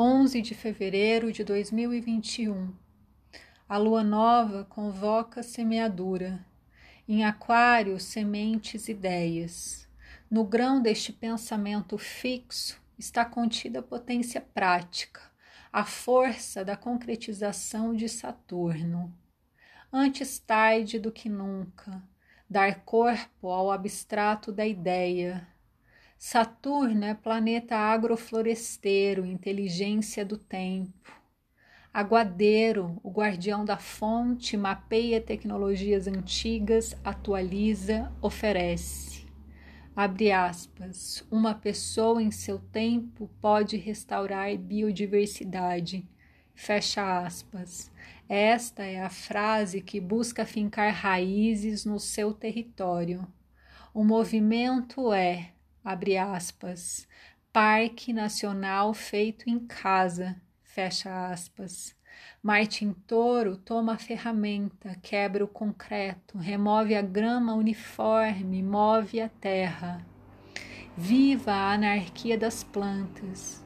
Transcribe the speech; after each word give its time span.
11 0.00 0.42
de 0.42 0.54
fevereiro 0.54 1.32
de 1.32 1.42
2021. 1.42 2.72
A 3.68 3.76
lua 3.78 4.04
nova 4.04 4.64
convoca 4.64 5.42
semeadura. 5.42 6.46
Em 7.08 7.24
Aquário, 7.24 7.98
sementes, 7.98 8.86
ideias. 8.86 9.88
No 10.30 10.44
grão 10.44 10.80
deste 10.80 11.12
pensamento 11.12 11.98
fixo 11.98 12.80
está 12.96 13.24
contida 13.24 13.80
a 13.80 13.82
potência 13.82 14.40
prática, 14.40 15.20
a 15.72 15.84
força 15.84 16.64
da 16.64 16.76
concretização 16.76 17.92
de 17.92 18.08
Saturno. 18.08 19.12
Antes 19.92 20.38
tarde 20.38 21.00
do 21.00 21.10
que 21.10 21.28
nunca, 21.28 22.00
dar 22.48 22.84
corpo 22.84 23.48
ao 23.48 23.72
abstrato 23.72 24.52
da 24.52 24.64
ideia 24.64 25.44
Saturno 26.18 27.04
é 27.04 27.14
planeta 27.14 27.76
agrofloresteiro, 27.76 29.24
inteligência 29.24 30.24
do 30.24 30.36
tempo. 30.36 31.12
Aguadeiro, 31.94 32.98
o 33.04 33.10
guardião 33.10 33.64
da 33.64 33.78
fonte, 33.78 34.56
mapeia 34.56 35.20
tecnologias 35.20 36.08
antigas, 36.08 36.96
atualiza, 37.04 38.12
oferece. 38.20 39.28
Abre 39.94 40.32
aspas. 40.32 41.24
Uma 41.30 41.54
pessoa 41.54 42.20
em 42.20 42.32
seu 42.32 42.58
tempo 42.58 43.30
pode 43.40 43.76
restaurar 43.76 44.56
biodiversidade. 44.58 46.04
Fecha 46.52 47.20
aspas. 47.24 47.92
Esta 48.28 48.82
é 48.82 49.00
a 49.00 49.08
frase 49.08 49.80
que 49.80 50.00
busca 50.00 50.44
fincar 50.44 50.92
raízes 50.92 51.84
no 51.84 52.00
seu 52.00 52.32
território. 52.32 53.24
O 53.94 54.02
movimento 54.02 55.12
é 55.12 55.52
abre 55.84 56.16
aspas, 56.16 57.06
Parque 57.52 58.12
Nacional 58.12 58.92
feito 58.94 59.48
em 59.48 59.58
casa, 59.58 60.40
fecha 60.62 61.30
aspas. 61.30 61.96
Martin 62.42 62.92
Toro 62.92 63.56
toma 63.56 63.94
a 63.94 63.98
ferramenta, 63.98 64.96
quebra 65.02 65.44
o 65.44 65.48
concreto, 65.48 66.38
remove 66.38 66.94
a 66.94 67.02
grama 67.02 67.54
uniforme, 67.54 68.62
move 68.62 69.20
a 69.20 69.28
terra. 69.28 70.04
Viva 70.96 71.52
a 71.52 71.72
anarquia 71.72 72.36
das 72.36 72.64
plantas, 72.64 73.64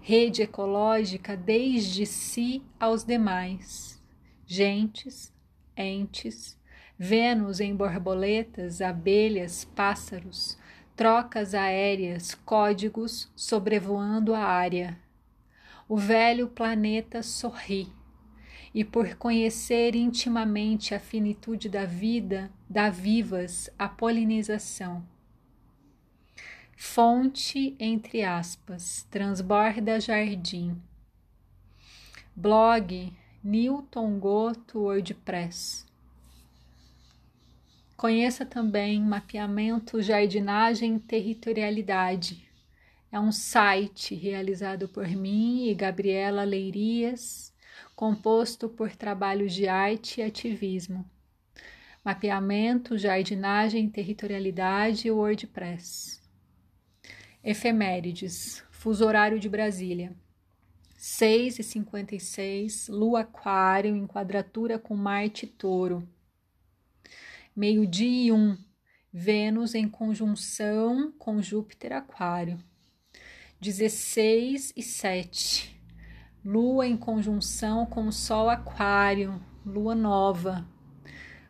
rede 0.00 0.42
ecológica 0.42 1.36
desde 1.36 2.06
si 2.06 2.62
aos 2.78 3.04
demais, 3.04 4.02
gentes, 4.46 5.32
entes, 5.76 6.58
Vênus 7.02 7.60
em 7.60 7.74
borboletas, 7.74 8.82
abelhas, 8.82 9.64
pássaros, 9.64 10.58
trocas 11.00 11.54
aéreas, 11.54 12.34
códigos 12.44 13.26
sobrevoando 13.34 14.34
a 14.34 14.40
área. 14.40 14.98
O 15.88 15.96
velho 15.96 16.46
planeta 16.46 17.22
sorri, 17.22 17.90
e 18.74 18.84
por 18.84 19.14
conhecer 19.14 19.96
intimamente 19.96 20.94
a 20.94 21.00
finitude 21.00 21.70
da 21.70 21.86
vida, 21.86 22.50
dá 22.68 22.90
vivas 22.90 23.70
a 23.78 23.88
polinização. 23.88 25.02
Fonte, 26.76 27.74
entre 27.80 28.22
aspas, 28.22 29.06
transborda 29.10 29.98
jardim. 29.98 30.76
Blog 32.36 33.10
Newton 33.42 34.18
Goto 34.18 34.80
WordPress. 34.80 35.89
Conheça 38.00 38.46
também 38.46 38.98
Mapeamento 38.98 40.00
Jardinagem 40.00 40.96
e 40.96 41.00
Territorialidade. 41.00 42.48
É 43.12 43.20
um 43.20 43.30
site 43.30 44.14
realizado 44.14 44.88
por 44.88 45.06
mim 45.06 45.68
e 45.68 45.74
Gabriela 45.74 46.42
Leirias, 46.42 47.52
composto 47.94 48.70
por 48.70 48.96
trabalhos 48.96 49.52
de 49.52 49.68
arte 49.68 50.22
e 50.22 50.24
ativismo. 50.24 51.04
Mapeamento, 52.02 52.96
Jardinagem 52.96 53.84
e 53.84 53.90
Territorialidade 53.90 55.10
WordPress. 55.10 56.22
Efemérides, 57.44 58.64
fuso 58.70 59.04
horário 59.04 59.38
de 59.38 59.46
Brasília. 59.46 60.16
6 60.96 61.58
e 61.58 61.62
56, 61.62 62.88
Lua 62.88 63.20
Aquário 63.20 63.94
em 63.94 64.06
quadratura 64.06 64.78
com 64.78 64.96
Marte 64.96 65.46
Touro 65.46 66.08
meio-dia 67.60 68.28
e 68.28 68.32
um, 68.32 68.56
Vênus 69.12 69.74
em 69.74 69.86
conjunção 69.86 71.12
com 71.18 71.42
Júpiter 71.42 71.92
Aquário. 71.92 72.58
16 73.60 74.72
e 74.74 74.82
7, 74.82 75.78
Lua 76.42 76.86
em 76.86 76.96
conjunção 76.96 77.84
com 77.84 78.06
o 78.06 78.12
Sol 78.12 78.48
Aquário, 78.48 79.38
Lua 79.66 79.94
nova. 79.94 80.66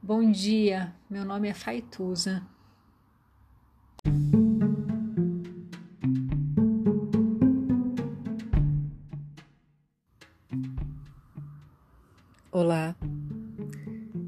Bom 0.00 0.30
dia, 0.30 0.94
meu 1.10 1.24
nome 1.24 1.48
é 1.48 1.54
Faituza. 1.54 2.46
Olá. 12.52 12.94